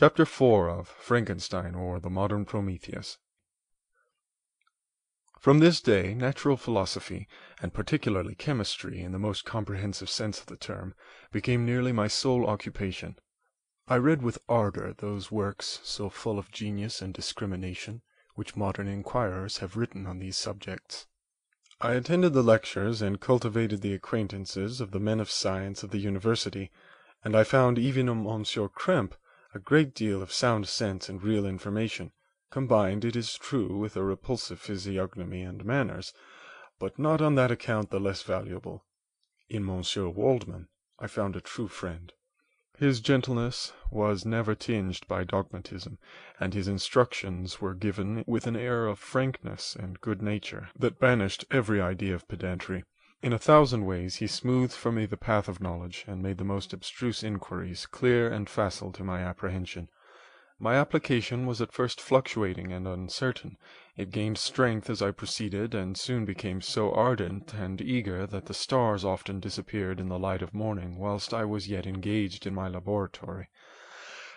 Chapter 0.00 0.24
4 0.24 0.70
of 0.70 0.86
Frankenstein 0.86 1.74
or 1.74 1.98
the 1.98 2.08
Modern 2.08 2.44
Prometheus 2.44 3.18
From 5.40 5.58
this 5.58 5.80
day 5.80 6.14
natural 6.14 6.56
philosophy, 6.56 7.26
and 7.60 7.74
particularly 7.74 8.36
chemistry 8.36 9.00
in 9.00 9.10
the 9.10 9.18
most 9.18 9.44
comprehensive 9.44 10.08
sense 10.08 10.38
of 10.38 10.46
the 10.46 10.56
term, 10.56 10.94
became 11.32 11.66
nearly 11.66 11.90
my 11.90 12.06
sole 12.06 12.46
occupation. 12.46 13.18
I 13.88 13.96
read 13.96 14.22
with 14.22 14.38
ardor 14.48 14.94
those 14.96 15.32
works, 15.32 15.80
so 15.82 16.08
full 16.08 16.38
of 16.38 16.52
genius 16.52 17.02
and 17.02 17.12
discrimination, 17.12 18.02
which 18.36 18.54
modern 18.54 18.86
inquirers 18.86 19.58
have 19.58 19.76
written 19.76 20.06
on 20.06 20.20
these 20.20 20.36
subjects. 20.36 21.08
I 21.80 21.94
attended 21.94 22.34
the 22.34 22.44
lectures 22.44 23.02
and 23.02 23.20
cultivated 23.20 23.80
the 23.80 23.94
acquaintances 23.94 24.80
of 24.80 24.92
the 24.92 25.00
men 25.00 25.18
of 25.18 25.28
science 25.28 25.82
of 25.82 25.90
the 25.90 25.98
university, 25.98 26.70
and 27.24 27.34
I 27.34 27.42
found 27.42 27.80
even 27.80 28.08
in 28.08 28.24
M. 28.24 28.44
Krempe 28.44 29.16
a 29.54 29.58
great 29.58 29.94
deal 29.94 30.20
of 30.20 30.30
sound 30.30 30.68
sense 30.68 31.08
and 31.08 31.22
real 31.22 31.46
information, 31.46 32.12
combined, 32.50 33.04
it 33.04 33.16
is 33.16 33.38
true, 33.38 33.78
with 33.78 33.96
a 33.96 34.02
repulsive 34.02 34.60
physiognomy 34.60 35.42
and 35.42 35.64
manners, 35.64 36.12
but 36.78 36.98
not 36.98 37.20
on 37.22 37.34
that 37.34 37.50
account 37.50 37.90
the 37.90 37.98
less 37.98 38.22
valuable. 38.22 38.84
In 39.48 39.68
M. 39.68 39.82
Waldman 40.14 40.68
I 40.98 41.06
found 41.06 41.34
a 41.34 41.40
true 41.40 41.68
friend. 41.68 42.12
His 42.78 43.00
gentleness 43.00 43.72
was 43.90 44.24
never 44.24 44.54
tinged 44.54 45.06
by 45.08 45.24
dogmatism, 45.24 45.98
and 46.38 46.54
his 46.54 46.68
instructions 46.68 47.60
were 47.60 47.74
given 47.74 48.22
with 48.26 48.46
an 48.46 48.54
air 48.54 48.86
of 48.86 48.98
frankness 48.98 49.74
and 49.74 50.00
good 50.00 50.22
nature 50.22 50.68
that 50.78 51.00
banished 51.00 51.44
every 51.50 51.80
idea 51.80 52.14
of 52.14 52.28
pedantry. 52.28 52.84
In 53.20 53.32
a 53.32 53.38
thousand 53.38 53.84
ways 53.84 54.16
he 54.16 54.28
smoothed 54.28 54.74
for 54.74 54.92
me 54.92 55.04
the 55.04 55.16
path 55.16 55.48
of 55.48 55.60
knowledge, 55.60 56.04
and 56.06 56.22
made 56.22 56.38
the 56.38 56.44
most 56.44 56.72
abstruse 56.72 57.24
inquiries 57.24 57.84
clear 57.84 58.30
and 58.32 58.48
facile 58.48 58.92
to 58.92 59.02
my 59.02 59.22
apprehension. 59.22 59.88
My 60.60 60.76
application 60.76 61.44
was 61.44 61.60
at 61.60 61.72
first 61.72 62.00
fluctuating 62.00 62.72
and 62.72 62.86
uncertain; 62.86 63.56
it 63.96 64.12
gained 64.12 64.38
strength 64.38 64.88
as 64.88 65.02
I 65.02 65.10
proceeded, 65.10 65.74
and 65.74 65.96
soon 65.98 66.24
became 66.26 66.60
so 66.60 66.92
ardent 66.92 67.54
and 67.54 67.80
eager 67.80 68.24
that 68.24 68.46
the 68.46 68.54
stars 68.54 69.04
often 69.04 69.40
disappeared 69.40 69.98
in 69.98 70.08
the 70.08 70.18
light 70.18 70.40
of 70.40 70.54
morning 70.54 70.96
whilst 70.96 71.34
I 71.34 71.44
was 71.44 71.66
yet 71.66 71.88
engaged 71.88 72.46
in 72.46 72.54
my 72.54 72.68
laboratory. 72.68 73.48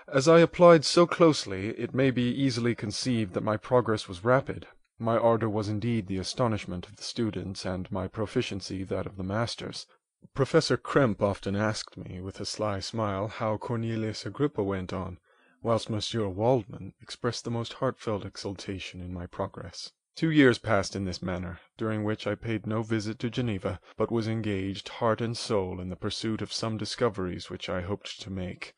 As 0.08 0.28
I 0.28 0.40
applied 0.40 0.86
so 0.86 1.06
closely, 1.06 1.70
it 1.78 1.94
may 1.94 2.10
be 2.10 2.34
easily 2.34 2.73
conceived 2.73 3.34
that 3.34 3.44
my 3.44 3.58
progress 3.58 4.08
was 4.08 4.23
rapid. 4.26 4.66
My 5.04 5.18
ardour 5.18 5.50
was 5.50 5.68
indeed 5.68 6.06
the 6.06 6.20
astonishment 6.20 6.86
of 6.88 6.98
the 6.98 7.02
students, 7.02 7.66
and 7.66 7.92
my 7.92 8.08
proficiency 8.08 8.84
that 8.84 9.08
of 9.08 9.18
the 9.18 9.24
masters. 9.24 9.88
Professor 10.36 10.78
Krempe 10.78 11.24
often 11.24 11.56
asked 11.56 11.98
me, 11.98 12.22
with 12.22 12.40
a 12.40 12.46
sly 12.46 12.82
smile, 12.82 13.28
how 13.28 13.58
Cornelius 13.58 14.28
Agrippa 14.28 14.62
went 14.62 14.94
on 14.94 15.18
whilst 15.64 15.90
Monsieur 15.90 16.28
Waldman 16.28 16.94
expressed 17.02 17.46
the 17.46 17.50
most 17.50 17.74
heartfelt 17.74 18.26
exultation 18.26 19.02
in 19.02 19.12
my 19.12 19.26
progress. 19.26 19.92
Two 20.16 20.30
years 20.30 20.60
passed 20.60 20.96
in 20.96 21.06
this 21.06 21.24
manner, 21.24 21.60
during 21.78 22.04
which 22.04 22.28
I 22.28 22.36
paid 22.36 22.68
no 22.68 22.84
visit 22.84 23.18
to 23.20 23.32
Geneva, 23.32 23.80
but 23.98 24.12
was 24.12 24.28
engaged 24.28 24.88
heart 24.88 25.20
and 25.20 25.36
soul 25.36 25.80
in 25.80 25.90
the 25.90 25.96
pursuit 25.96 26.44
of 26.44 26.54
some 26.54 26.78
discoveries 26.78 27.50
which 27.50 27.70
I 27.70 27.82
hoped 27.82 28.22
to 28.22 28.30
make. 28.30 28.76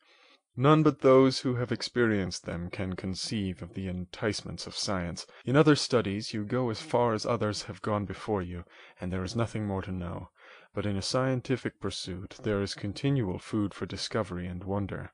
None 0.56 0.84
but 0.84 1.00
those 1.00 1.40
who 1.40 1.56
have 1.56 1.72
experienced 1.72 2.44
them 2.46 2.70
can 2.70 2.94
conceive 2.94 3.60
of 3.60 3.74
the 3.74 3.88
enticements 3.88 4.68
of 4.68 4.76
science. 4.76 5.26
In 5.44 5.56
other 5.56 5.74
studies 5.74 6.32
you 6.32 6.44
go 6.44 6.70
as 6.70 6.80
far 6.80 7.12
as 7.12 7.26
others 7.26 7.64
have 7.64 7.82
gone 7.82 8.04
before 8.04 8.40
you, 8.40 8.62
and 9.00 9.12
there 9.12 9.24
is 9.24 9.34
nothing 9.34 9.66
more 9.66 9.82
to 9.82 9.90
know; 9.90 10.30
but 10.72 10.86
in 10.86 10.96
a 10.96 11.02
scientific 11.02 11.80
pursuit 11.80 12.36
there 12.44 12.62
is 12.62 12.74
continual 12.76 13.40
food 13.40 13.74
for 13.74 13.84
discovery 13.84 14.46
and 14.46 14.62
wonder. 14.62 15.12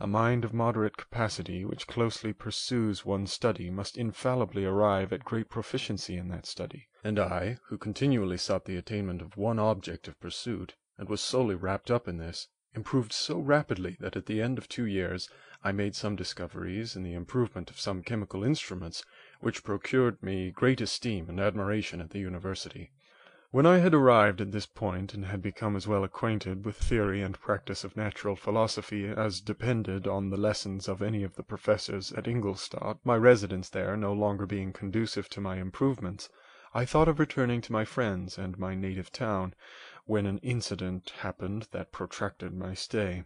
A 0.00 0.08
mind 0.08 0.44
of 0.44 0.52
moderate 0.52 0.96
capacity 0.96 1.64
which 1.64 1.86
closely 1.86 2.32
pursues 2.32 3.04
one 3.04 3.28
study 3.28 3.70
must 3.70 3.96
infallibly 3.96 4.64
arrive 4.64 5.12
at 5.12 5.24
great 5.24 5.48
proficiency 5.48 6.16
in 6.16 6.26
that 6.30 6.44
study; 6.44 6.88
and 7.04 7.20
I, 7.20 7.58
who 7.68 7.78
continually 7.78 8.36
sought 8.36 8.64
the 8.64 8.76
attainment 8.78 9.22
of 9.22 9.36
one 9.36 9.60
object 9.60 10.08
of 10.08 10.18
pursuit, 10.18 10.74
and 10.98 11.08
was 11.08 11.20
solely 11.20 11.54
wrapped 11.54 11.88
up 11.88 12.08
in 12.08 12.16
this, 12.16 12.48
improved 12.74 13.12
so 13.12 13.38
rapidly 13.38 13.96
that 14.00 14.16
at 14.16 14.26
the 14.26 14.40
end 14.40 14.58
of 14.58 14.68
two 14.68 14.86
years 14.86 15.28
I 15.62 15.72
made 15.72 15.94
some 15.94 16.16
discoveries 16.16 16.96
in 16.96 17.02
the 17.02 17.14
improvement 17.14 17.70
of 17.70 17.78
some 17.78 18.02
chemical 18.02 18.42
instruments 18.42 19.04
which 19.40 19.62
procured 19.62 20.22
me 20.22 20.50
great 20.50 20.80
esteem 20.80 21.28
and 21.28 21.38
admiration 21.38 22.00
at 22.00 22.10
the 22.10 22.18
university. 22.18 22.90
When 23.50 23.66
I 23.66 23.78
had 23.78 23.92
arrived 23.92 24.40
at 24.40 24.52
this 24.52 24.64
point 24.64 25.12
and 25.12 25.26
had 25.26 25.42
become 25.42 25.76
as 25.76 25.86
well 25.86 26.04
acquainted 26.04 26.64
with 26.64 26.76
theory 26.76 27.20
and 27.20 27.38
practice 27.38 27.84
of 27.84 27.98
natural 27.98 28.34
philosophy 28.34 29.06
as 29.06 29.42
depended 29.42 30.06
on 30.06 30.30
the 30.30 30.38
lessons 30.38 30.88
of 30.88 31.02
any 31.02 31.22
of 31.22 31.36
the 31.36 31.42
professors 31.42 32.12
at 32.12 32.26
Ingolstadt, 32.26 32.96
my 33.04 33.16
residence 33.16 33.68
there 33.68 33.94
no 33.94 34.14
longer 34.14 34.46
being 34.46 34.72
conducive 34.72 35.28
to 35.28 35.40
my 35.42 35.56
improvements, 35.56 36.30
I 36.74 36.86
thought 36.86 37.08
of 37.08 37.18
returning 37.18 37.60
to 37.60 37.72
my 37.72 37.84
friends 37.84 38.38
and 38.38 38.58
my 38.58 38.74
native 38.74 39.12
town, 39.12 39.52
when 40.04 40.26
an 40.26 40.38
incident 40.38 41.10
happened 41.20 41.68
that 41.70 41.92
protracted 41.92 42.52
my 42.52 42.74
stay. 42.74 43.24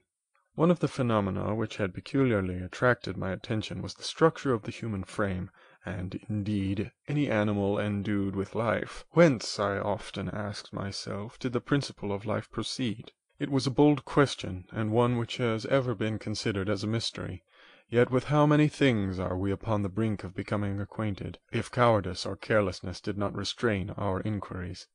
One 0.56 0.70
of 0.70 0.80
the 0.80 0.88
phenomena 0.88 1.54
which 1.54 1.78
had 1.78 1.94
peculiarly 1.94 2.56
attracted 2.62 3.16
my 3.16 3.30
attention 3.32 3.80
was 3.80 3.94
the 3.94 4.02
structure 4.02 4.52
of 4.52 4.64
the 4.64 4.70
human 4.70 5.02
frame 5.04 5.50
and, 5.86 6.20
indeed, 6.28 6.92
any 7.08 7.30
animal 7.30 7.78
endued 7.78 8.36
with 8.36 8.54
life. 8.54 9.06
Whence, 9.12 9.58
I 9.58 9.78
often 9.78 10.28
asked 10.28 10.74
myself, 10.74 11.38
did 11.38 11.54
the 11.54 11.62
principle 11.62 12.12
of 12.12 12.26
life 12.26 12.50
proceed? 12.50 13.12
It 13.38 13.50
was 13.50 13.66
a 13.66 13.70
bold 13.70 14.04
question, 14.04 14.66
and 14.70 14.92
one 14.92 15.16
which 15.16 15.38
has 15.38 15.64
ever 15.66 15.94
been 15.94 16.18
considered 16.18 16.68
as 16.68 16.84
a 16.84 16.86
mystery. 16.86 17.42
Yet 17.88 18.10
with 18.10 18.24
how 18.24 18.44
many 18.44 18.68
things 18.68 19.18
are 19.18 19.38
we 19.38 19.50
upon 19.50 19.80
the 19.80 19.88
brink 19.88 20.24
of 20.24 20.34
becoming 20.34 20.78
acquainted, 20.80 21.38
if 21.52 21.70
cowardice 21.70 22.26
or 22.26 22.36
carelessness 22.36 23.00
did 23.00 23.16
not 23.16 23.34
restrain 23.34 23.90
our 23.96 24.20
inquiries! 24.20 24.88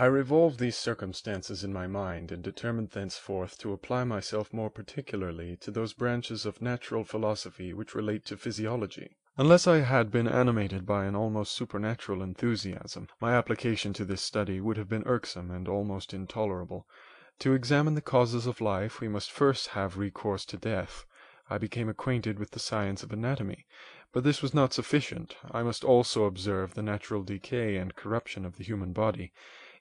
I 0.00 0.06
revolved 0.06 0.60
these 0.60 0.76
circumstances 0.76 1.64
in 1.64 1.72
my 1.72 1.88
mind, 1.88 2.30
and 2.30 2.40
determined 2.40 2.90
thenceforth 2.90 3.58
to 3.58 3.72
apply 3.72 4.04
myself 4.04 4.52
more 4.52 4.70
particularly 4.70 5.56
to 5.56 5.72
those 5.72 5.92
branches 5.92 6.46
of 6.46 6.62
natural 6.62 7.02
philosophy 7.02 7.74
which 7.74 7.96
relate 7.96 8.24
to 8.26 8.36
physiology. 8.36 9.16
Unless 9.36 9.66
I 9.66 9.78
had 9.78 10.12
been 10.12 10.28
animated 10.28 10.86
by 10.86 11.06
an 11.06 11.16
almost 11.16 11.50
supernatural 11.50 12.22
enthusiasm, 12.22 13.08
my 13.20 13.34
application 13.34 13.92
to 13.94 14.04
this 14.04 14.22
study 14.22 14.60
would 14.60 14.76
have 14.76 14.88
been 14.88 15.02
irksome 15.04 15.50
and 15.50 15.66
almost 15.66 16.14
intolerable. 16.14 16.86
To 17.40 17.52
examine 17.52 17.96
the 17.96 18.00
causes 18.00 18.46
of 18.46 18.60
life 18.60 19.00
we 19.00 19.08
must 19.08 19.32
first 19.32 19.70
have 19.70 19.98
recourse 19.98 20.44
to 20.44 20.56
death. 20.56 21.06
I 21.50 21.58
became 21.58 21.88
acquainted 21.88 22.38
with 22.38 22.52
the 22.52 22.60
science 22.60 23.02
of 23.02 23.12
anatomy, 23.12 23.66
but 24.12 24.22
this 24.22 24.42
was 24.42 24.54
not 24.54 24.72
sufficient; 24.72 25.34
I 25.50 25.64
must 25.64 25.82
also 25.82 26.22
observe 26.22 26.74
the 26.74 26.82
natural 26.84 27.24
decay 27.24 27.74
and 27.74 27.96
corruption 27.96 28.44
of 28.44 28.58
the 28.58 28.64
human 28.64 28.92
body. 28.92 29.32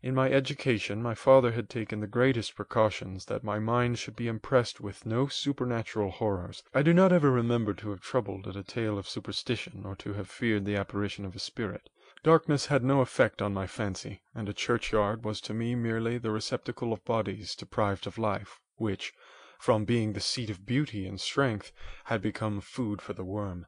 In 0.04 0.14
my 0.14 0.30
education 0.30 1.02
my 1.02 1.16
father 1.16 1.54
had 1.54 1.72
taken 1.72 2.02
the 2.02 2.06
greatest 2.06 2.56
precautions 2.56 3.26
that 3.26 3.44
my 3.44 3.58
mind 3.58 3.98
should 3.98 4.16
be 4.16 4.28
impressed 4.28 4.80
with 4.80 5.08
no 5.08 5.26
supernatural 5.26 6.12
horrors. 6.12 6.62
I 6.72 6.84
do 6.84 6.94
not 6.94 7.12
ever 7.12 7.32
remember 7.32 7.74
to 7.74 7.90
have 7.90 8.02
troubled 8.02 8.48
at 8.48 8.56
a 8.56 8.62
tale 8.62 9.00
of 9.00 9.10
superstition, 9.10 9.82
or 9.86 9.96
to 9.96 10.14
have 10.14 10.30
feared 10.30 10.66
the 10.66 10.76
apparition 10.76 11.26
of 11.26 11.36
a 11.36 11.40
spirit. 11.40 11.90
Darkness 12.22 12.68
had 12.68 12.84
no 12.84 13.02
effect 13.02 13.42
on 13.42 13.56
my 13.56 13.66
fancy, 13.66 14.22
and 14.36 14.48
a 14.48 14.54
churchyard 14.54 15.26
was 15.26 15.42
to 15.42 15.56
me 15.56 15.74
merely 15.74 16.20
the 16.20 16.30
receptacle 16.30 16.94
of 16.94 17.04
bodies 17.04 17.56
deprived 17.56 18.06
of 18.06 18.20
life, 18.20 18.60
which, 18.76 19.16
from 19.58 19.84
being 19.84 20.14
the 20.14 20.20
seat 20.20 20.52
of 20.52 20.64
beauty 20.64 21.08
and 21.08 21.20
strength, 21.20 21.72
had 22.04 22.22
become 22.22 22.62
food 22.62 23.02
for 23.02 23.14
the 23.14 23.26
worm. 23.26 23.66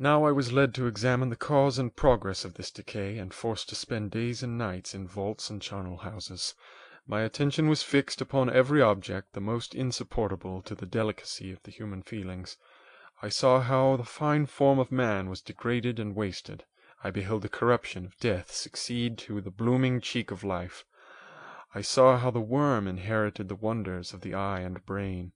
Now 0.00 0.24
I 0.24 0.30
was 0.30 0.52
led 0.52 0.74
to 0.74 0.86
examine 0.86 1.28
the 1.28 1.34
cause 1.34 1.76
and 1.76 1.94
progress 1.94 2.44
of 2.44 2.54
this 2.54 2.70
decay, 2.70 3.18
and 3.18 3.34
forced 3.34 3.68
to 3.70 3.74
spend 3.74 4.12
days 4.12 4.44
and 4.44 4.56
nights 4.56 4.94
in 4.94 5.08
vaults 5.08 5.50
and 5.50 5.60
charnel 5.60 5.96
houses. 5.96 6.54
My 7.04 7.22
attention 7.22 7.68
was 7.68 7.82
fixed 7.82 8.20
upon 8.20 8.48
every 8.48 8.80
object 8.80 9.32
the 9.32 9.40
most 9.40 9.74
insupportable 9.74 10.62
to 10.62 10.76
the 10.76 10.86
delicacy 10.86 11.50
of 11.50 11.60
the 11.64 11.72
human 11.72 12.02
feelings. 12.02 12.58
I 13.22 13.28
saw 13.28 13.60
how 13.60 13.96
the 13.96 14.04
fine 14.04 14.46
form 14.46 14.78
of 14.78 14.92
man 14.92 15.28
was 15.28 15.42
degraded 15.42 15.98
and 15.98 16.14
wasted. 16.14 16.64
I 17.02 17.10
beheld 17.10 17.42
the 17.42 17.48
corruption 17.48 18.06
of 18.06 18.16
death 18.18 18.52
succeed 18.52 19.18
to 19.18 19.40
the 19.40 19.50
blooming 19.50 20.00
cheek 20.00 20.30
of 20.30 20.44
life. 20.44 20.84
I 21.74 21.80
saw 21.80 22.18
how 22.18 22.30
the 22.30 22.40
worm 22.40 22.86
inherited 22.86 23.48
the 23.48 23.56
wonders 23.56 24.12
of 24.12 24.20
the 24.20 24.34
eye 24.34 24.60
and 24.60 24.86
brain. 24.86 25.32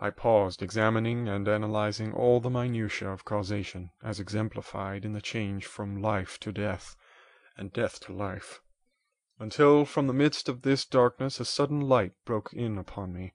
I 0.00 0.10
paused, 0.10 0.60
examining 0.60 1.28
and 1.28 1.46
analyzing 1.46 2.12
all 2.12 2.40
the 2.40 2.50
minutiae 2.50 3.12
of 3.12 3.24
causation, 3.24 3.92
as 4.02 4.18
exemplified 4.18 5.04
in 5.04 5.12
the 5.12 5.20
change 5.22 5.66
from 5.66 6.02
life 6.02 6.40
to 6.40 6.50
death, 6.50 6.96
and 7.56 7.72
death 7.72 8.00
to 8.00 8.12
life, 8.12 8.60
until 9.38 9.84
from 9.84 10.08
the 10.08 10.12
midst 10.12 10.48
of 10.48 10.62
this 10.62 10.84
darkness 10.84 11.38
a 11.38 11.44
sudden 11.44 11.80
light 11.80 12.12
broke 12.24 12.52
in 12.52 12.76
upon 12.76 13.12
me 13.12 13.34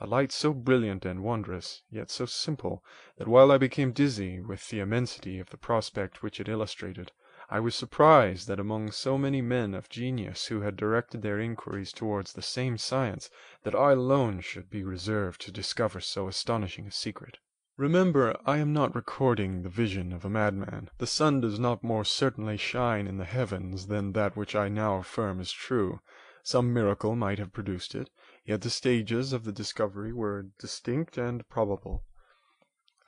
a 0.00 0.06
light 0.06 0.32
so 0.32 0.52
brilliant 0.52 1.04
and 1.04 1.22
wondrous, 1.22 1.82
yet 1.90 2.10
so 2.10 2.24
simple, 2.26 2.82
that 3.16 3.28
while 3.28 3.52
I 3.52 3.58
became 3.58 3.92
dizzy 3.92 4.40
with 4.40 4.68
the 4.68 4.80
immensity 4.80 5.38
of 5.38 5.50
the 5.50 5.58
prospect 5.58 6.22
which 6.22 6.40
it 6.40 6.48
illustrated. 6.48 7.12
I 7.52 7.58
was 7.58 7.74
surprised 7.74 8.46
that 8.46 8.60
among 8.60 8.92
so 8.92 9.18
many 9.18 9.42
men 9.42 9.74
of 9.74 9.88
genius 9.88 10.46
who 10.46 10.60
had 10.60 10.76
directed 10.76 11.22
their 11.22 11.40
inquiries 11.40 11.92
towards 11.92 12.32
the 12.32 12.42
same 12.42 12.78
science, 12.78 13.28
that 13.64 13.74
I 13.74 13.90
alone 13.90 14.38
should 14.38 14.70
be 14.70 14.84
reserved 14.84 15.40
to 15.40 15.50
discover 15.50 16.00
so 16.00 16.28
astonishing 16.28 16.86
a 16.86 16.92
secret. 16.92 17.38
Remember, 17.76 18.38
I 18.46 18.58
am 18.58 18.72
not 18.72 18.94
recording 18.94 19.62
the 19.62 19.68
vision 19.68 20.12
of 20.12 20.24
a 20.24 20.30
madman. 20.30 20.90
The 20.98 21.08
sun 21.08 21.40
does 21.40 21.58
not 21.58 21.82
more 21.82 22.04
certainly 22.04 22.56
shine 22.56 23.08
in 23.08 23.16
the 23.16 23.24
heavens 23.24 23.88
than 23.88 24.12
that 24.12 24.36
which 24.36 24.54
I 24.54 24.68
now 24.68 24.98
affirm 24.98 25.40
is 25.40 25.50
true. 25.50 25.98
Some 26.44 26.72
miracle 26.72 27.16
might 27.16 27.40
have 27.40 27.52
produced 27.52 27.96
it, 27.96 28.10
yet 28.44 28.60
the 28.60 28.70
stages 28.70 29.32
of 29.32 29.42
the 29.42 29.50
discovery 29.50 30.12
were 30.12 30.46
distinct 30.60 31.18
and 31.18 31.48
probable. 31.48 32.04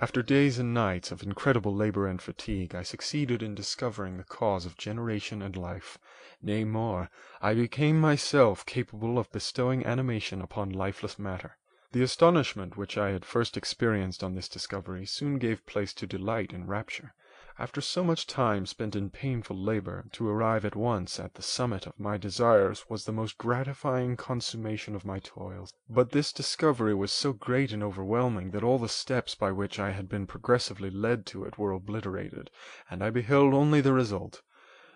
After 0.02 0.20
days 0.20 0.58
and 0.58 0.74
nights 0.74 1.12
of 1.12 1.22
incredible 1.22 1.72
labor 1.72 2.08
and 2.08 2.20
fatigue, 2.20 2.74
I 2.74 2.82
succeeded 2.82 3.40
in 3.40 3.54
discovering 3.54 4.16
the 4.16 4.24
cause 4.24 4.66
of 4.66 4.76
generation 4.76 5.40
and 5.42 5.56
life; 5.56 5.96
nay 6.42 6.64
more, 6.64 7.08
I 7.40 7.54
became 7.54 8.00
myself 8.00 8.66
capable 8.66 9.16
of 9.16 9.30
bestowing 9.30 9.86
animation 9.86 10.42
upon 10.42 10.70
lifeless 10.70 11.20
matter. 11.20 11.56
The 11.92 12.02
astonishment 12.02 12.76
which 12.76 12.98
I 12.98 13.10
had 13.10 13.24
first 13.24 13.56
experienced 13.56 14.24
on 14.24 14.34
this 14.34 14.48
discovery 14.48 15.06
soon 15.06 15.38
gave 15.38 15.64
place 15.66 15.94
to 15.94 16.06
delight 16.08 16.52
and 16.52 16.68
rapture. 16.68 17.14
After 17.58 17.82
so 17.82 18.02
much 18.02 18.26
time 18.26 18.64
spent 18.64 18.96
in 18.96 19.10
painful 19.10 19.56
labor, 19.56 20.06
to 20.12 20.26
arrive 20.26 20.64
at 20.64 20.74
once 20.74 21.20
at 21.20 21.34
the 21.34 21.42
summit 21.42 21.86
of 21.86 22.00
my 22.00 22.16
desires 22.16 22.88
was 22.88 23.04
the 23.04 23.12
most 23.12 23.36
gratifying 23.36 24.16
consummation 24.16 24.94
of 24.96 25.04
my 25.04 25.18
toils. 25.18 25.74
But 25.86 26.12
this 26.12 26.32
discovery 26.32 26.94
was 26.94 27.12
so 27.12 27.34
great 27.34 27.70
and 27.70 27.82
overwhelming 27.82 28.52
that 28.52 28.64
all 28.64 28.78
the 28.78 28.88
steps 28.88 29.34
by 29.34 29.52
which 29.52 29.78
I 29.78 29.90
had 29.90 30.08
been 30.08 30.26
progressively 30.26 30.88
led 30.88 31.26
to 31.26 31.44
it 31.44 31.58
were 31.58 31.72
obliterated, 31.72 32.50
and 32.88 33.04
I 33.04 33.10
beheld 33.10 33.52
only 33.52 33.82
the 33.82 33.92
result. 33.92 34.40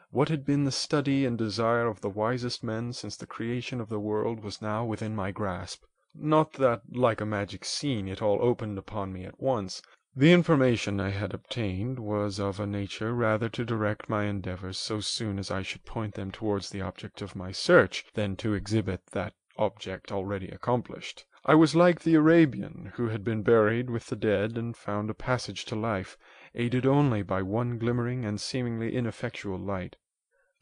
What 0.09 0.31
had 0.31 0.47
been 0.47 0.65
the 0.65 0.73
study 0.73 1.27
and 1.27 1.37
desire 1.37 1.87
of 1.87 2.01
the 2.01 2.09
wisest 2.09 2.65
men 2.65 2.95
since 2.95 3.19
the 3.19 3.27
creation 3.27 3.83
of 3.83 3.91
the 3.91 4.01
world 4.01 4.43
was 4.43 4.63
now 4.63 4.83
within 4.83 5.15
my 5.15 5.31
grasp. 5.31 5.85
Not 6.15 6.55
that, 6.55 6.81
like 6.91 7.21
a 7.21 7.27
magic 7.27 7.67
scene, 7.67 8.09
it 8.09 8.23
all 8.23 8.39
opened 8.41 8.79
upon 8.79 9.13
me 9.13 9.27
at 9.27 9.39
once. 9.39 9.83
The 10.19 10.33
information 10.33 10.99
I 10.99 11.11
had 11.11 11.35
obtained 11.35 11.99
was 11.99 12.41
of 12.41 12.59
a 12.59 12.67
nature 12.67 13.15
rather 13.15 13.51
to 13.51 13.67
direct 13.67 14.09
my 14.09 14.25
endeavors 14.25 14.79
so 14.79 14.99
soon 14.99 15.39
as 15.39 15.51
I 15.51 15.61
should 15.61 15.85
point 15.85 16.15
them 16.15 16.31
towards 16.31 16.71
the 16.71 16.81
object 16.81 17.21
of 17.21 17.37
my 17.37 17.53
search, 17.53 18.07
than 18.15 18.35
to 18.37 18.55
exhibit 18.55 19.09
that 19.09 19.35
object 19.59 20.11
already 20.11 20.49
accomplished. 20.49 21.27
I 21.45 21.55
was 21.55 21.75
like 21.75 22.01
the 22.01 22.15
Arabian 22.15 22.93
who 22.95 23.09
had 23.09 23.25
been 23.25 23.43
buried 23.43 23.91
with 23.91 24.07
the 24.07 24.17
dead 24.17 24.57
and 24.57 24.75
found 24.75 25.11
a 25.11 25.15
passage 25.15 25.67
to 25.67 25.77
life, 25.77 26.17
aided 26.55 26.87
only 26.87 27.21
by 27.21 27.43
one 27.43 27.77
glimmering 27.77 28.25
and 28.25 28.41
seemingly 28.41 28.97
ineffectual 28.97 29.59
light. 29.59 29.97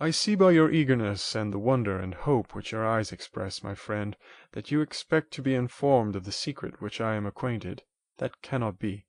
I 0.01 0.11
see 0.11 0.35
by 0.35 0.51
your 0.51 0.73
eagerness 0.73 1.37
and 1.37 1.53
the 1.53 1.61
wonder 1.61 1.97
and 1.97 2.13
hope 2.13 2.57
which 2.57 2.73
your 2.73 2.85
eyes 2.85 3.13
express, 3.13 3.63
my 3.63 3.77
friend, 3.77 4.17
that 4.51 4.73
you 4.73 4.81
expect 4.81 5.31
to 5.35 5.43
be 5.43 5.55
informed 5.55 6.17
of 6.17 6.25
the 6.25 6.33
secret 6.33 6.81
which 6.83 7.01
I 7.01 7.15
am 7.15 7.25
acquainted. 7.25 7.85
That 8.19 8.43
cannot 8.43 8.81
be. 8.81 9.07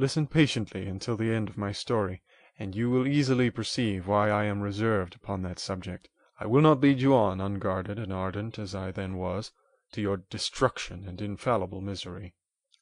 Listen 0.00 0.26
patiently 0.26 0.86
until 0.86 1.14
the 1.14 1.30
end 1.30 1.50
of 1.50 1.58
my 1.58 1.72
story, 1.72 2.22
and 2.58 2.74
you 2.74 2.88
will 2.88 3.06
easily 3.06 3.50
perceive 3.50 4.06
why 4.06 4.30
I 4.30 4.44
am 4.44 4.62
reserved 4.62 5.14
upon 5.14 5.42
that 5.42 5.58
subject. 5.58 6.08
I 6.38 6.46
will 6.46 6.62
not 6.62 6.80
lead 6.80 7.02
you 7.02 7.14
on, 7.14 7.38
unguarded 7.38 7.98
and 7.98 8.10
ardent 8.10 8.58
as 8.58 8.74
I 8.74 8.92
then 8.92 9.16
was, 9.16 9.52
to 9.92 10.00
your 10.00 10.16
destruction 10.16 11.06
and 11.06 11.20
infallible 11.20 11.82
misery. 11.82 12.34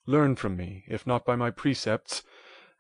Learn 0.07 0.37
from 0.37 0.57
me, 0.57 0.85
if 0.87 1.09
not 1.09 1.25
by 1.25 1.35
my 1.35 1.51
precepts, 1.51 2.23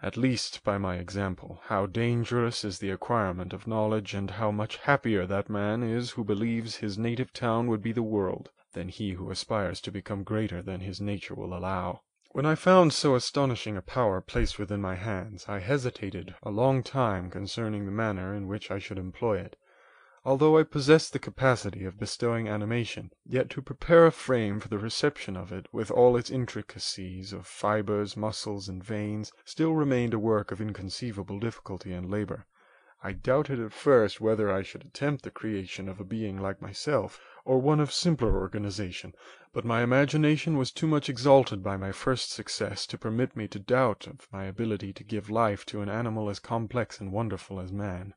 at 0.01 0.17
least 0.17 0.63
by 0.63 0.79
my 0.79 0.99
example, 0.99 1.61
how 1.65 1.87
dangerous 1.87 2.65
is 2.65 2.79
the 2.79 2.91
acquirement 2.91 3.53
of 3.53 3.67
knowledge, 3.67 4.15
and 4.15 4.31
how 4.31 4.53
much 4.53 4.77
happier 4.77 5.27
that 5.27 5.51
man 5.51 5.83
is 5.83 6.11
who 6.11 6.23
believes 6.23 6.77
his 6.77 6.97
native 6.97 7.33
town 7.33 7.67
would 7.67 7.83
be 7.83 7.91
the 7.91 8.05
world, 8.05 8.53
than 8.73 8.89
he 8.89 9.15
who 9.15 9.33
aspires 9.33 9.81
to 9.81 9.91
become 9.91 10.23
greater 10.23 10.63
than 10.63 10.79
his 10.79 11.01
nature 11.01 11.35
will 11.35 11.53
allow. 11.53 12.03
When 12.33 12.45
I 12.45 12.57
found 12.57 12.93
so 12.93 13.15
astonishing 13.15 13.79
a 13.79 13.81
power 13.81 14.21
placed 14.21 14.59
within 14.59 14.83
my 14.83 14.97
hands, 14.97 15.47
I 15.49 15.61
hesitated 15.61 16.35
a 16.43 16.51
long 16.51 16.83
time 16.83 17.31
concerning 17.31 17.87
the 17.87 17.91
manner 17.91 18.35
in 18.35 18.47
which 18.47 18.71
I 18.71 18.79
should 18.79 18.99
employ 18.99 19.39
it. 19.39 19.57
Although 20.27 20.59
I 20.59 20.65
possessed 20.65 21.15
the 21.15 21.19
capacity 21.19 21.87
of 21.87 21.99
bestowing 21.99 22.47
animation, 22.47 23.13
yet 23.25 23.49
to 23.49 23.63
prepare 23.63 24.05
a 24.05 24.13
frame 24.13 24.61
for 24.61 24.69
the 24.69 24.77
reception 24.77 25.39
of 25.39 25.53
it, 25.53 25.69
with 25.73 25.91
all 25.91 26.19
its 26.19 26.29
intricacies 26.29 27.33
of 27.33 27.47
fibres, 27.47 28.15
muscles, 28.15 28.69
and 28.69 28.85
veins, 28.85 29.33
still 29.47 29.73
remained 29.73 30.13
a 30.13 30.19
work 30.19 30.53
of 30.53 30.61
inconceivable 30.61 31.39
difficulty 31.41 31.95
and 31.95 32.11
labor. 32.11 32.45
I 33.01 33.13
doubted 33.13 33.61
at 33.61 33.73
first 33.73 34.21
whether 34.21 34.51
I 34.51 34.63
should 34.63 34.83
attempt 34.85 35.23
the 35.23 35.31
creation 35.31 35.89
of 35.89 36.01
a 36.01 36.05
being 36.05 36.37
like 36.37 36.61
myself, 36.61 37.21
or 37.45 37.61
one 37.61 37.79
of 37.79 37.93
simpler 37.93 38.37
organization, 38.37 39.15
but 39.53 39.65
my 39.65 39.83
imagination 39.85 40.59
was 40.59 40.73
too 40.73 40.89
much 40.89 41.09
exalted 41.09 41.63
by 41.63 41.77
my 41.77 41.93
first 41.93 42.33
success 42.33 42.89
to 42.89 42.99
permit 42.99 43.37
me 43.37 43.47
to 43.47 43.61
doubt 43.61 44.09
of 44.09 44.27
my 44.33 44.47
ability 44.47 44.93
to 44.95 45.05
give 45.05 45.31
life 45.31 45.65
to 45.67 45.81
an 45.81 45.89
animal 45.89 46.29
as 46.29 46.41
complex 46.41 46.99
and 47.01 47.13
wonderful 47.13 47.61
as 47.61 47.71
man. 47.71 48.15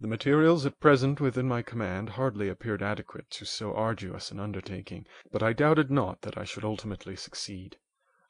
The 0.00 0.08
materials 0.08 0.66
at 0.66 0.80
present 0.80 1.20
within 1.20 1.46
my 1.46 1.62
command 1.62 2.10
hardly 2.10 2.48
appeared 2.48 2.82
adequate 2.82 3.30
to 3.30 3.44
so 3.44 3.74
arduous 3.74 4.32
an 4.32 4.40
undertaking, 4.40 5.06
but 5.30 5.42
I 5.42 5.52
doubted 5.52 5.88
not 5.88 6.22
that 6.22 6.36
I 6.36 6.42
should 6.42 6.64
ultimately 6.64 7.14
succeed. 7.14 7.76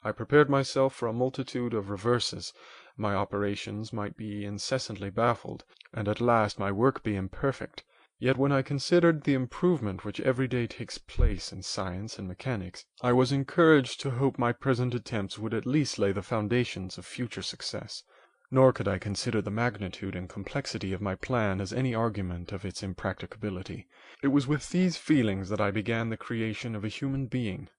I 0.06 0.12
prepared 0.12 0.48
myself 0.48 0.94
for 0.94 1.08
a 1.08 1.12
multitude 1.12 1.74
of 1.74 1.90
reverses 1.90 2.52
my 2.96 3.12
operations 3.16 3.92
might 3.92 4.16
be 4.16 4.44
incessantly 4.44 5.10
baffled, 5.10 5.64
and 5.92 6.06
at 6.06 6.20
last 6.20 6.60
my 6.60 6.70
work 6.70 7.02
be 7.02 7.16
imperfect; 7.16 7.82
yet 8.20 8.36
when 8.36 8.52
I 8.52 8.62
considered 8.62 9.24
the 9.24 9.34
improvement 9.34 10.04
which 10.04 10.20
every 10.20 10.46
day 10.46 10.68
takes 10.68 10.96
place 10.96 11.50
in 11.52 11.64
science 11.64 12.20
and 12.20 12.28
mechanics, 12.28 12.84
I 13.02 13.14
was 13.14 13.32
encouraged 13.32 14.00
to 14.02 14.10
hope 14.12 14.38
my 14.38 14.52
present 14.52 14.94
attempts 14.94 15.40
would 15.40 15.52
at 15.52 15.66
least 15.66 15.98
lay 15.98 16.12
the 16.12 16.22
foundations 16.22 16.96
of 16.98 17.04
future 17.04 17.42
success. 17.42 18.04
Nor 18.48 18.72
could 18.72 18.86
I 18.86 19.00
consider 19.00 19.42
the 19.42 19.50
magnitude 19.50 20.14
and 20.14 20.28
complexity 20.28 20.92
of 20.92 21.00
my 21.02 21.16
plan 21.16 21.60
as 21.60 21.72
any 21.72 21.96
argument 21.96 22.52
of 22.52 22.64
its 22.64 22.80
impracticability. 22.80 23.88
It 24.22 24.28
was 24.28 24.46
with 24.46 24.70
these 24.70 24.96
feelings 24.96 25.48
that 25.48 25.60
I 25.60 25.72
began 25.72 26.10
the 26.10 26.16
creation 26.16 26.76
of 26.76 26.84
a 26.84 26.88
human 26.88 27.26
being. 27.26 27.70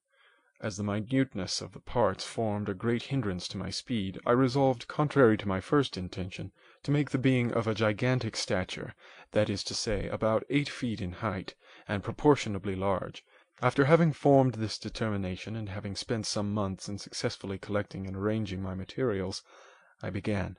As 0.60 0.76
the 0.76 0.84
minuteness 0.84 1.62
of 1.62 1.74
the 1.74 1.80
parts 1.80 2.26
formed 2.26 2.68
a 2.68 2.74
great 2.74 3.04
hindrance 3.04 3.48
to 3.50 3.60
my 3.60 3.70
speed, 3.70 4.20
I 4.26 4.32
resolved, 4.32 4.88
contrary 4.88 5.38
to 5.38 5.48
my 5.48 5.62
first 5.62 5.98
intention, 5.98 6.52
to 6.82 6.90
make 6.90 7.12
the 7.12 7.20
being 7.20 7.52
of 7.52 7.68
a 7.68 7.76
gigantic 7.76 8.36
stature, 8.36 8.96
that 9.34 9.52
is 9.52 9.64
to 9.66 9.76
say, 9.76 10.08
about 10.08 10.48
eight 10.50 10.68
feet 10.68 11.00
in 11.00 11.12
height, 11.12 11.54
and 11.88 12.04
proportionably 12.04 12.76
large. 12.76 13.24
After 13.62 13.86
having 13.86 14.14
formed 14.14 14.56
this 14.56 14.80
determination, 14.80 15.56
and 15.56 15.70
having 15.70 15.96
spent 15.96 16.26
some 16.26 16.52
months 16.52 16.90
in 16.90 16.98
successfully 16.98 17.60
collecting 17.60 18.08
and 18.08 18.16
arranging 18.16 18.60
my 18.60 18.74
materials, 18.74 19.44
I 20.02 20.10
began. 20.10 20.58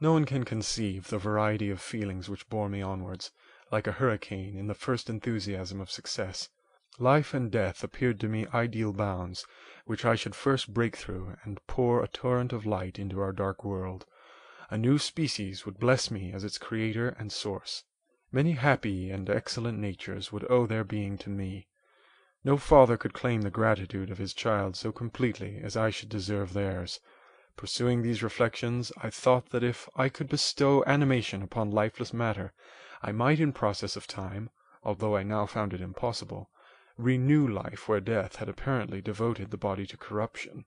No 0.00 0.14
one 0.14 0.24
can 0.24 0.44
conceive 0.44 1.08
the 1.08 1.18
variety 1.18 1.68
of 1.68 1.82
feelings 1.82 2.30
which 2.30 2.48
bore 2.48 2.70
me 2.70 2.80
onwards, 2.80 3.32
like 3.70 3.86
a 3.86 3.92
hurricane, 3.92 4.56
in 4.56 4.66
the 4.66 4.74
first 4.74 5.10
enthusiasm 5.10 5.78
of 5.78 5.90
success. 5.90 6.48
Life 6.98 7.34
and 7.34 7.52
death 7.52 7.84
appeared 7.84 8.18
to 8.20 8.26
me 8.26 8.46
ideal 8.54 8.90
bounds, 8.90 9.46
which 9.84 10.06
I 10.06 10.14
should 10.14 10.34
first 10.34 10.72
break 10.72 10.96
through, 10.96 11.36
and 11.44 11.60
pour 11.66 12.02
a 12.02 12.08
torrent 12.08 12.54
of 12.54 12.64
light 12.64 12.98
into 12.98 13.20
our 13.20 13.32
dark 13.32 13.62
world. 13.62 14.06
A 14.70 14.78
new 14.78 14.96
species 14.96 15.66
would 15.66 15.78
bless 15.78 16.10
me 16.10 16.32
as 16.32 16.42
its 16.42 16.56
creator 16.56 17.10
and 17.18 17.30
source. 17.30 17.84
Many 18.32 18.52
happy 18.52 19.10
and 19.10 19.28
excellent 19.28 19.78
natures 19.78 20.32
would 20.32 20.50
owe 20.50 20.64
their 20.64 20.84
being 20.84 21.18
to 21.18 21.28
me. 21.28 21.68
No 22.42 22.56
father 22.56 22.96
could 22.96 23.12
claim 23.12 23.42
the 23.42 23.50
gratitude 23.50 24.10
of 24.10 24.16
his 24.16 24.32
child 24.32 24.74
so 24.74 24.90
completely 24.90 25.58
as 25.62 25.76
I 25.76 25.90
should 25.90 26.08
deserve 26.08 26.54
theirs. 26.54 27.00
Pursuing 27.58 28.00
these 28.00 28.22
reflections, 28.22 28.90
I 29.02 29.10
thought 29.10 29.50
that 29.50 29.62
if 29.62 29.86
I 29.96 30.08
could 30.08 30.30
bestow 30.30 30.82
animation 30.86 31.42
upon 31.42 31.70
lifeless 31.70 32.14
matter, 32.14 32.54
I 33.02 33.12
might 33.12 33.38
in 33.38 33.52
process 33.52 33.96
of 33.96 34.06
time, 34.06 34.48
although 34.82 35.14
I 35.14 35.24
now 35.24 35.44
found 35.44 35.74
it 35.74 35.82
impossible, 35.82 36.48
renew 36.98 37.46
life 37.46 37.88
where 37.88 38.00
death 38.00 38.36
had 38.36 38.48
apparently 38.48 39.02
devoted 39.02 39.50
the 39.50 39.58
body 39.58 39.86
to 39.86 39.96
corruption. 39.98 40.64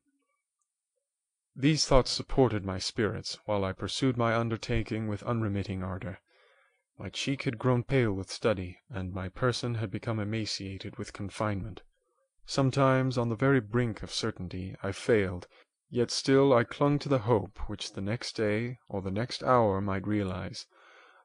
These 1.56 1.88
thoughts 1.88 2.12
supported 2.12 2.64
my 2.64 2.78
spirits, 2.78 3.40
while 3.46 3.66
I 3.66 3.74
pursued 3.74 4.16
my 4.16 4.36
undertaking 4.36 5.08
with 5.08 5.24
unremitting 5.24 5.84
ardor. 5.84 6.20
My 7.00 7.10
cheek 7.10 7.44
had 7.44 7.58
grown 7.58 7.84
pale 7.84 8.14
with 8.14 8.30
study, 8.32 8.78
and 8.90 9.12
my 9.12 9.28
person 9.28 9.76
had 9.76 9.90
become 9.90 10.20
emaciated 10.20 10.98
with 10.98 11.14
confinement. 11.14 11.82
Sometimes, 12.46 13.18
on 13.18 13.30
the 13.30 13.36
very 13.36 13.60
brink 13.60 14.04
of 14.04 14.14
certainty, 14.14 14.76
I 14.84 14.92
failed, 14.92 15.48
yet 15.90 16.12
still 16.12 16.54
I 16.54 16.64
clung 16.64 17.00
to 17.00 17.10
the 17.10 17.20
hope 17.20 17.58
which 17.68 17.94
the 17.94 18.02
next 18.02 18.36
day 18.36 18.78
or 18.88 19.02
the 19.02 19.10
next 19.10 19.42
hour 19.44 19.82
might 19.82 20.06
realize. 20.06 20.68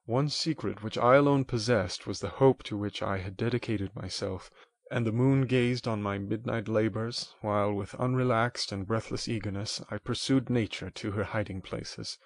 One 0.06 0.28
secret 0.30 0.82
which 0.82 0.96
I 0.96 1.16
alone 1.16 1.44
possessed 1.44 2.06
was 2.06 2.20
the 2.20 2.28
hope 2.40 2.62
to 2.64 2.76
which 2.76 3.02
I 3.02 3.18
had 3.18 3.37
dedicated 3.37 3.94
myself 3.94 4.50
and 4.90 5.06
the 5.06 5.12
moon 5.12 5.46
gazed 5.46 5.88
on 5.88 6.02
my 6.02 6.18
midnight 6.18 6.68
labors, 6.68 7.34
while 7.40 7.72
with 7.72 7.94
unrelaxed 7.98 8.70
and 8.70 8.86
breathless 8.86 9.28
eagerness 9.28 9.80
I 9.90 9.98
pursued 9.98 10.50
Nature 10.50 10.90
to 10.90 11.12
her 11.12 11.24
hiding 11.24 11.62
places. 11.62 12.18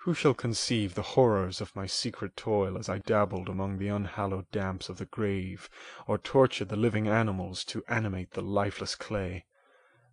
Who 0.00 0.14
shall 0.14 0.34
conceive 0.34 0.94
the 0.94 1.02
horrors 1.02 1.60
of 1.60 1.74
my 1.74 1.86
secret 1.86 2.36
toil 2.36 2.78
as 2.78 2.88
I 2.88 2.98
dabbled 2.98 3.48
among 3.48 3.78
the 3.78 3.88
unhallowed 3.88 4.50
damps 4.52 4.88
of 4.88 4.98
the 4.98 5.04
grave, 5.04 5.68
or 6.06 6.16
tortured 6.16 6.68
the 6.68 6.76
living 6.76 7.08
animals 7.08 7.64
to 7.64 7.82
animate 7.88 8.30
the 8.30 8.40
lifeless 8.40 8.94
clay? 8.94 9.46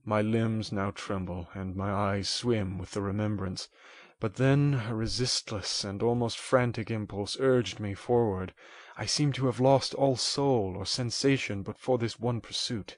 My 0.03 0.21
limbs 0.21 0.71
now 0.71 0.91
tremble, 0.91 1.47
and 1.53 1.75
my 1.75 1.91
eyes 1.91 2.27
swim 2.27 2.77
with 2.77 2.91
the 2.91 3.01
remembrance. 3.01 3.69
But 4.19 4.35
then 4.35 4.83
a 4.87 4.93
resistless 4.93 5.83
and 5.83 6.03
almost 6.03 6.37
frantic 6.37 6.91
impulse 6.91 7.35
urged 7.39 7.79
me 7.79 7.95
forward. 7.95 8.53
I 8.95 9.07
seemed 9.07 9.33
to 9.35 9.47
have 9.47 9.59
lost 9.59 9.95
all 9.95 10.17
soul 10.17 10.75
or 10.77 10.85
sensation 10.85 11.63
but 11.63 11.79
for 11.79 11.97
this 11.97 12.19
one 12.19 12.39
pursuit. 12.39 12.97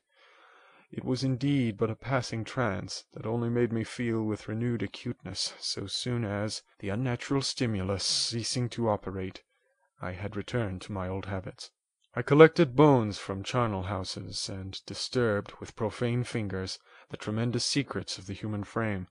It 0.92 1.06
was 1.06 1.24
indeed 1.24 1.78
but 1.78 1.90
a 1.90 1.96
passing 1.96 2.44
trance, 2.44 3.06
that 3.14 3.26
only 3.26 3.50
made 3.50 3.72
me 3.72 3.86
feel 3.86 4.24
with 4.24 4.50
renewed 4.50 4.84
acuteness 4.84 5.54
so 5.58 5.88
soon 5.88 6.26
as, 6.26 6.64
the 6.80 6.90
unnatural 6.90 7.42
stimulus 7.42 8.04
ceasing 8.04 8.68
to 8.72 8.90
operate, 8.90 9.42
I 10.02 10.12
had 10.12 10.36
returned 10.36 10.82
to 10.82 10.92
my 10.92 11.08
old 11.08 11.28
habits. 11.28 11.72
I 12.14 12.24
collected 12.24 12.76
bones 12.76 13.18
from 13.18 13.42
charnel 13.44 13.84
houses, 13.84 14.48
and 14.50 14.80
disturbed, 14.86 15.54
with 15.60 15.76
profane 15.76 16.24
fingers, 16.24 16.78
the 17.10 17.18
tremendous 17.18 17.64
secrets 17.64 18.18
of 18.18 18.28
the 18.28 18.34
human 18.34 18.64
frame. 18.66 19.08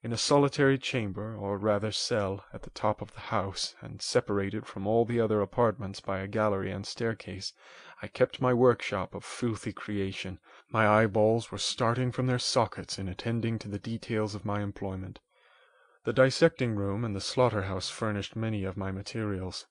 In 0.00 0.12
a 0.12 0.16
solitary 0.16 0.78
chamber, 0.78 1.34
or 1.34 1.58
rather 1.58 1.90
cell, 1.90 2.44
at 2.52 2.62
the 2.62 2.70
top 2.70 3.02
of 3.02 3.14
the 3.14 3.34
house, 3.34 3.74
and 3.80 4.00
separated 4.00 4.64
from 4.64 4.86
all 4.86 5.04
the 5.04 5.20
other 5.20 5.40
apartments 5.40 5.98
by 6.00 6.20
a 6.20 6.28
gallery 6.28 6.70
and 6.70 6.86
staircase, 6.86 7.52
I 8.00 8.06
kept 8.06 8.40
my 8.40 8.54
workshop 8.54 9.12
of 9.12 9.24
filthy 9.24 9.72
creation. 9.72 10.38
My 10.70 10.86
eyeballs 10.86 11.50
were 11.50 11.58
starting 11.58 12.12
from 12.12 12.28
their 12.28 12.38
sockets 12.38 12.96
in 12.96 13.08
attending 13.08 13.58
to 13.58 13.68
the 13.68 13.80
details 13.80 14.36
of 14.36 14.44
my 14.44 14.62
employment. 14.62 15.18
The 16.04 16.12
dissecting 16.12 16.76
room 16.76 17.04
and 17.04 17.16
the 17.16 17.20
slaughter 17.20 17.62
house 17.62 17.90
furnished 17.90 18.36
many 18.36 18.62
of 18.62 18.76
my 18.76 18.92
materials, 18.92 19.66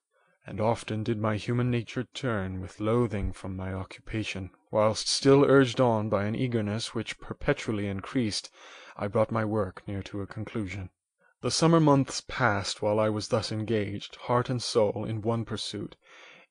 and 0.48 0.62
often 0.62 1.02
did 1.02 1.18
my 1.18 1.36
human 1.36 1.70
nature 1.70 2.04
turn 2.14 2.58
with 2.58 2.80
loathing 2.80 3.34
from 3.34 3.54
my 3.54 3.70
occupation, 3.70 4.48
whilst 4.70 5.06
still 5.06 5.44
urged 5.44 5.78
on 5.78 6.08
by 6.08 6.24
an 6.24 6.34
eagerness 6.34 6.94
which 6.94 7.20
perpetually 7.20 7.86
increased. 7.86 8.50
I 8.96 9.08
brought 9.08 9.30
my 9.30 9.44
work 9.44 9.82
near 9.86 10.02
to 10.04 10.22
a 10.22 10.26
conclusion. 10.26 10.88
The 11.42 11.50
summer 11.50 11.80
months 11.80 12.22
passed 12.26 12.80
while 12.80 12.98
I 12.98 13.10
was 13.10 13.28
thus 13.28 13.52
engaged, 13.52 14.16
heart 14.16 14.48
and 14.48 14.62
soul, 14.62 15.04
in 15.04 15.20
one 15.20 15.44
pursuit. 15.44 15.96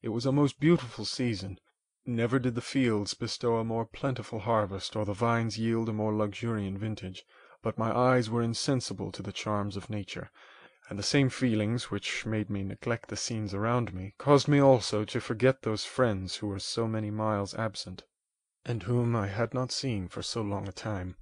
It 0.04 0.10
was 0.10 0.28
a 0.28 0.32
most 0.32 0.60
beautiful 0.60 1.04
season. 1.04 1.58
Never 2.06 2.38
did 2.38 2.54
the 2.54 2.62
fields 2.62 3.16
bestow 3.16 3.56
a 3.56 3.66
more 3.66 3.88
plentiful 3.88 4.42
harvest, 4.42 4.96
or 4.96 5.06
the 5.06 5.14
vines 5.14 5.58
yield 5.58 5.90
a 5.90 5.94
more 5.94 6.16
luxuriant 6.16 6.78
vintage. 6.78 7.26
But 7.64 7.80
my 7.80 7.92
eyes 7.98 8.30
were 8.30 8.44
insensible 8.44 9.12
to 9.14 9.24
the 9.24 9.32
charms 9.32 9.76
of 9.76 9.90
nature, 9.90 10.30
and 10.90 10.98
the 10.98 11.04
same 11.04 11.30
feelings 11.30 11.92
which 11.92 12.26
made 12.26 12.50
me 12.50 12.64
neglect 12.64 13.10
the 13.10 13.18
scenes 13.18 13.54
around 13.54 13.94
me, 13.94 14.14
caused 14.18 14.48
me 14.48 14.60
also 14.60 15.04
to 15.04 15.20
forget 15.20 15.62
those 15.62 15.84
friends 15.84 16.38
who 16.38 16.48
were 16.48 16.60
so 16.60 16.88
many 16.88 17.12
miles 17.12 17.54
absent, 17.56 18.04
and 18.64 18.84
whom 18.84 19.16
I 19.16 19.28
had 19.28 19.54
not 19.54 19.72
seen 19.72 20.08
for 20.08 20.22
so 20.22 20.42
long 20.42 20.68
a 20.68 20.72
time. 20.72 21.18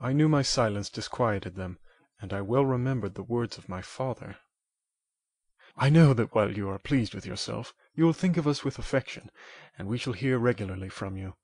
I 0.00 0.12
knew 0.12 0.28
my 0.28 0.42
silence 0.42 0.88
disquieted 0.88 1.56
them, 1.56 1.78
and 2.20 2.32
I 2.32 2.40
well 2.40 2.64
remembered 2.64 3.14
the 3.14 3.22
words 3.22 3.58
of 3.58 3.68
my 3.68 3.82
father. 3.82 4.38
"I 5.76 5.90
know 5.90 6.14
that 6.14 6.34
while 6.34 6.56
you 6.56 6.70
are 6.70 6.78
pleased 6.78 7.14
with 7.14 7.26
yourself, 7.26 7.74
you 7.94 8.04
will 8.04 8.12
think 8.14 8.36
of 8.38 8.46
us 8.46 8.64
with 8.64 8.78
affection, 8.78 9.30
and 9.76 9.88
we 9.88 9.98
shall 9.98 10.14
hear 10.14 10.38
regularly 10.38 10.88
from 10.88 11.16
you. 11.18 11.34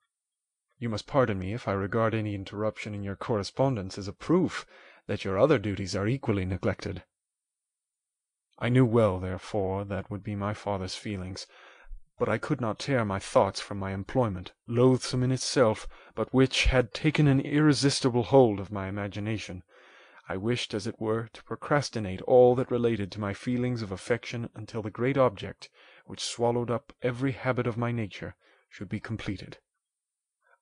You 0.79 0.89
must 0.89 1.07
pardon 1.07 1.39
me 1.39 1.53
if 1.53 1.69
I 1.69 1.73
regard 1.73 2.15
any 2.15 2.35
interruption 2.35 2.95
in 2.95 3.03
your 3.03 3.17
correspondence 3.17 3.99
as 3.99 4.09
a 4.09 4.15
proof 4.15 4.67
that 5.07 5.25
your 5.25 5.39
other 5.39 5.59
duties 5.59 5.95
are 5.95 6.07
equally 6.07 6.47
neglected." 6.47 7.05
I 8.61 8.69
knew 8.69 8.85
well, 8.85 9.19
therefore, 9.19 9.85
that 9.87 10.11
would 10.11 10.23
be 10.23 10.37
my 10.37 10.55
father's 10.55 10.95
feelings 10.95 11.47
but 12.21 12.29
I 12.29 12.37
could 12.37 12.61
not 12.61 12.79
tear 12.79 13.03
my 13.03 13.19
thoughts 13.19 13.63
from 13.63 13.79
my 13.79 13.93
employment, 13.93 14.53
loathsome 14.67 15.23
in 15.23 15.33
itself, 15.33 15.89
but 16.15 16.35
which 16.35 16.67
had 16.67 16.93
taken 16.93 17.27
an 17.27 17.41
irresistible 17.41 18.25
hold 18.25 18.61
of 18.61 18.71
my 18.71 18.89
imagination. 18.89 19.63
I 20.29 20.37
wished, 20.37 20.75
as 20.75 20.87
it 20.87 21.01
were, 21.01 21.29
to 21.33 21.43
procrastinate 21.43 22.21
all 22.23 22.55
that 22.57 22.71
related 22.71 23.11
to 23.13 23.21
my 23.21 23.33
feelings 23.33 23.81
of 23.81 23.91
affection 23.91 24.51
until 24.55 24.83
the 24.83 24.91
great 24.91 25.17
object, 25.17 25.71
which 26.05 26.23
swallowed 26.23 26.71
up 26.71 26.93
every 27.01 27.33
habit 27.33 27.67
of 27.67 27.79
my 27.79 27.91
nature, 27.91 28.37
should 28.69 28.91
be 28.91 29.01
completed. 29.01 29.57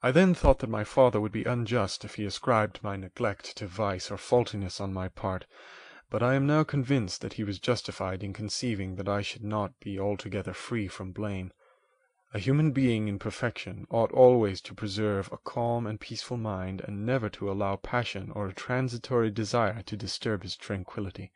I 0.01 0.13
then 0.13 0.33
thought 0.33 0.61
that 0.61 0.71
my 0.71 0.85
father 0.85 1.21
would 1.21 1.33
be 1.33 1.43
unjust 1.43 2.05
if 2.05 2.15
he 2.15 2.25
ascribed 2.25 2.85
my 2.85 2.95
neglect 2.95 3.57
to 3.57 3.67
vice 3.67 4.13
or 4.13 4.17
faultiness 4.17 4.81
on 4.81 4.93
my 4.93 5.09
part 5.09 5.47
but 6.11 6.23
I 6.23 6.35
am 6.35 6.47
now 6.47 6.65
convinced 6.65 7.21
that 7.21 7.35
he 7.35 7.45
was 7.45 7.59
justified 7.59 8.23
in 8.23 8.33
conceiving 8.33 8.97
that 8.97 9.09
I 9.09 9.21
should 9.21 9.45
not 9.45 9.79
be 9.81 9.99
altogether 9.99 10.55
free 10.55 10.89
from 10.89 11.13
blame. 11.13 11.53
A 12.35 12.39
human 12.39 12.73
being 12.73 13.09
in 13.09 13.19
perfection 13.19 13.87
ought 13.91 14.13
always 14.13 14.61
to 14.63 14.75
preserve 14.75 15.31
a 15.33 15.39
calm 15.39 15.87
and 15.87 16.01
peaceful 16.01 16.37
mind, 16.37 16.83
and 16.83 17.07
never 17.07 17.29
to 17.31 17.51
allow 17.51 17.77
passion 17.77 18.31
or 18.33 18.49
a 18.49 18.55
transitory 18.55 19.31
desire 19.31 19.83
to 19.83 19.97
disturb 19.97 20.43
his 20.43 20.57
tranquillity. 20.57 21.33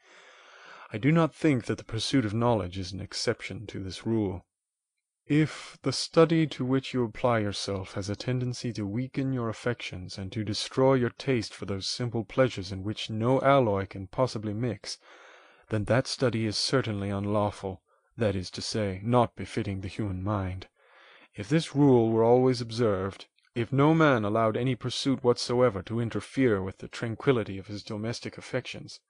I 0.93 0.99
do 0.99 1.13
not 1.13 1.35
think 1.35 1.65
that 1.65 1.79
the 1.79 1.85
pursuit 1.85 2.27
of 2.27 2.35
knowledge 2.35 2.79
is 2.79 2.93
an 2.93 3.01
exception 3.01 3.67
to 3.69 3.83
this 3.83 4.07
rule. 4.07 4.45
If 5.35 5.79
the 5.81 5.95
study 5.95 6.47
to 6.49 6.63
which 6.63 6.93
you 6.93 7.03
apply 7.05 7.39
yourself 7.39 7.95
has 7.95 8.11
a 8.11 8.15
tendency 8.15 8.71
to 8.75 8.87
weaken 8.87 9.33
your 9.33 9.49
affections 9.49 10.19
and 10.19 10.31
to 10.31 10.45
destroy 10.45 10.93
your 10.93 11.09
taste 11.09 11.55
for 11.55 11.65
those 11.65 11.87
simple 11.87 12.23
pleasures 12.23 12.71
in 12.71 12.83
which 12.83 13.09
no 13.09 13.41
alloy 13.41 13.87
can 13.87 14.09
possibly 14.09 14.53
mix, 14.53 14.99
then 15.71 15.85
that 15.85 16.07
study 16.07 16.45
is 16.45 16.59
certainly 16.59 17.09
unlawful, 17.09 17.81
that 18.15 18.37
is 18.37 18.51
to 18.51 18.61
say, 18.61 19.01
not 19.03 19.35
befitting 19.35 19.81
the 19.81 19.89
human 19.89 20.23
mind. 20.23 20.69
If 21.35 21.49
this 21.49 21.75
rule 21.75 22.11
were 22.11 22.25
always 22.25 22.61
observed, 22.61 23.25
if 23.55 23.73
no 23.73 23.95
man 23.95 24.27
allowed 24.27 24.59
any 24.59 24.75
pursuit 24.75 25.25
whatsoever 25.25 25.83
to 25.85 25.99
interfere 25.99 26.63
with 26.63 26.77
the 26.77 26.89
tranquillity 26.89 27.57
of 27.57 27.69
his 27.69 27.83
domestic 27.83 28.37
affections, 28.37 29.01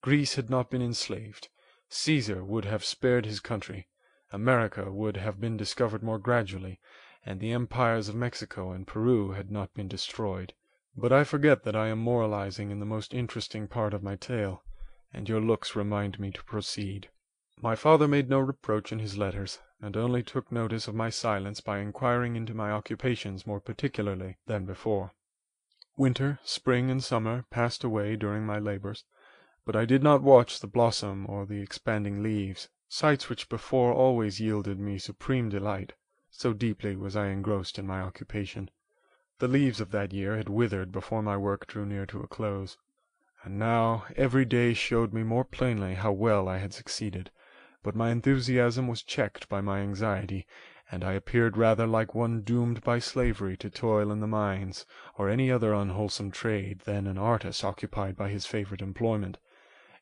Greece 0.00 0.36
had 0.36 0.48
not 0.48 0.70
been 0.70 0.80
enslaved, 0.80 1.48
Caesar 1.88 2.44
would 2.44 2.66
have 2.66 2.84
spared 2.84 3.26
his 3.26 3.40
country. 3.40 3.88
America 4.32 4.90
would 4.90 5.16
have 5.16 5.40
been 5.40 5.56
discovered 5.56 6.02
more 6.02 6.18
gradually, 6.18 6.80
and 7.24 7.38
the 7.38 7.52
empires 7.52 8.08
of 8.08 8.14
Mexico 8.16 8.72
and 8.72 8.86
Peru 8.86 9.30
had 9.30 9.52
not 9.52 9.72
been 9.72 9.86
destroyed. 9.86 10.52
But 10.96 11.12
I 11.12 11.22
forget 11.22 11.62
that 11.62 11.76
I 11.76 11.88
am 11.88 11.98
moralizing 12.00 12.70
in 12.70 12.80
the 12.80 12.86
most 12.86 13.14
interesting 13.14 13.68
part 13.68 13.94
of 13.94 14.02
my 14.02 14.16
tale, 14.16 14.64
and 15.12 15.28
your 15.28 15.40
looks 15.40 15.76
remind 15.76 16.18
me 16.18 16.32
to 16.32 16.42
proceed. 16.42 17.08
My 17.62 17.76
father 17.76 18.08
made 18.08 18.28
no 18.28 18.40
reproach 18.40 18.90
in 18.90 18.98
his 18.98 19.16
letters, 19.16 19.60
and 19.80 19.96
only 19.96 20.22
took 20.22 20.50
notice 20.50 20.88
of 20.88 20.94
my 20.94 21.08
silence 21.08 21.60
by 21.60 21.78
inquiring 21.78 22.34
into 22.34 22.52
my 22.52 22.72
occupations 22.72 23.46
more 23.46 23.60
particularly 23.60 24.38
than 24.46 24.64
before. 24.64 25.12
Winter, 25.96 26.40
spring, 26.42 26.90
and 26.90 27.02
summer 27.04 27.44
passed 27.50 27.84
away 27.84 28.16
during 28.16 28.44
my 28.44 28.58
labours, 28.58 29.04
but 29.64 29.76
I 29.76 29.84
did 29.84 30.02
not 30.02 30.22
watch 30.22 30.58
the 30.58 30.66
blossom 30.66 31.26
or 31.28 31.46
the 31.46 31.62
expanding 31.62 32.22
leaves 32.22 32.68
sights 32.88 33.28
which 33.28 33.48
before 33.48 33.92
always 33.92 34.38
yielded 34.38 34.78
me 34.78 34.96
supreme 34.96 35.48
delight, 35.48 35.94
so 36.30 36.52
deeply 36.52 36.94
was 36.94 37.16
I 37.16 37.28
engrossed 37.28 37.78
in 37.78 37.86
my 37.86 38.00
occupation. 38.00 38.70
The 39.38 39.48
leaves 39.48 39.80
of 39.80 39.90
that 39.90 40.12
year 40.12 40.36
had 40.36 40.48
withered 40.48 40.92
before 40.92 41.22
my 41.22 41.36
work 41.36 41.66
drew 41.66 41.84
near 41.84 42.06
to 42.06 42.20
a 42.20 42.28
close, 42.28 42.78
and 43.42 43.58
now 43.58 44.04
every 44.16 44.44
day 44.44 44.72
showed 44.72 45.12
me 45.12 45.22
more 45.22 45.44
plainly 45.44 45.94
how 45.94 46.12
well 46.12 46.48
I 46.48 46.58
had 46.58 46.72
succeeded, 46.72 47.30
but 47.82 47.94
my 47.94 48.10
enthusiasm 48.10 48.86
was 48.86 49.02
checked 49.02 49.48
by 49.48 49.60
my 49.60 49.80
anxiety, 49.80 50.46
and 50.90 51.02
I 51.02 51.14
appeared 51.14 51.56
rather 51.56 51.86
like 51.86 52.14
one 52.14 52.42
doomed 52.42 52.82
by 52.82 52.98
slavery 53.00 53.56
to 53.56 53.68
toil 53.68 54.12
in 54.12 54.20
the 54.20 54.26
mines, 54.26 54.86
or 55.16 55.28
any 55.28 55.50
other 55.50 55.74
unwholesome 55.74 56.30
trade, 56.30 56.80
than 56.80 57.06
an 57.06 57.18
artist 57.18 57.64
occupied 57.64 58.16
by 58.16 58.28
his 58.28 58.46
favourite 58.46 58.82
employment. 58.82 59.38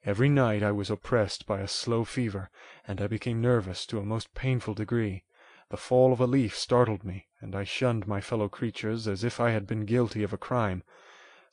Every 0.07 0.29
night 0.29 0.63
I 0.63 0.71
was 0.71 0.91
oppressed 0.91 1.47
by 1.47 1.61
a 1.61 1.69
slow 1.69 2.05
fever, 2.05 2.51
and 2.87 3.01
I 3.01 3.07
became 3.07 3.41
nervous 3.41 3.87
to 3.87 3.99
a 3.99 4.05
most 4.05 4.35
painful 4.35 4.75
degree. 4.75 5.25
The 5.71 5.79
fall 5.79 6.13
of 6.13 6.21
a 6.21 6.27
leaf 6.27 6.55
startled 6.55 7.05
me, 7.05 7.29
and 7.41 7.57
I 7.57 7.65
shunned 7.65 8.07
my 8.07 8.21
fellow 8.21 8.51
creatures 8.51 9.09
as 9.09 9.25
if 9.25 9.41
I 9.41 9.53
had 9.53 9.67
been 9.67 9.87
guilty 9.87 10.23
of 10.23 10.35
a 10.35 10.37
crime. 10.37 10.83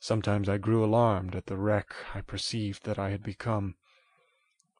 Sometimes 0.00 0.50
I 0.50 0.58
grew 0.58 0.84
alarmed 0.84 1.34
at 1.34 1.46
the 1.46 1.56
wreck 1.56 1.94
I 2.14 2.20
perceived 2.20 2.84
that 2.84 2.98
I 2.98 3.08
had 3.08 3.22
become. 3.22 3.76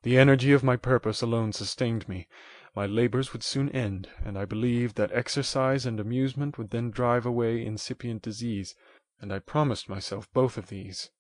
The 0.03 0.19
energy 0.19 0.53
of 0.53 0.63
my 0.63 0.77
purpose 0.77 1.23
alone 1.23 1.55
sustained 1.55 2.07
me. 2.07 2.29
My 2.77 2.85
labours 2.85 3.33
would 3.33 3.43
soon 3.43 3.71
end, 3.71 4.07
and 4.23 4.37
I 4.37 4.45
believed 4.45 4.97
that 4.97 5.13
exercise 5.13 5.87
and 5.87 5.99
amusement 5.99 6.59
would 6.59 6.73
then 6.73 6.91
drive 6.91 7.25
away 7.25 7.65
incipient 7.65 8.21
disease, 8.21 8.75
and 9.19 9.33
I 9.33 9.39
promised 9.39 9.89
myself 9.89 10.31
both 10.35 10.59
of 10.59 10.67
these 10.67 11.11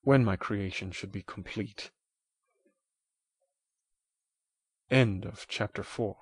when 0.00 0.24
my 0.24 0.36
creation 0.36 0.90
should 0.90 1.12
be 1.12 1.20
complete. 1.20 1.90
End 4.90 5.26
of 5.26 5.46
chapter 5.48 5.82
4 5.82 6.16